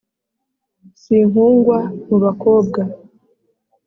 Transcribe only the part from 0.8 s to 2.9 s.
si nkungwa mu bakobwa